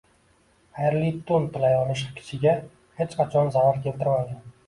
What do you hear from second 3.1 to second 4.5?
qachon zarar keltirmagan.